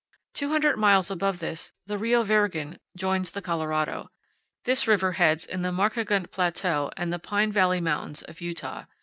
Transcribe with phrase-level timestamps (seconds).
[0.33, 4.09] Two hundred miles above this the Rio Virgen joins the Colorado.
[4.65, 8.85] This river heads in the Markagunt Plateau and the Pine Valley Mountains of Utah.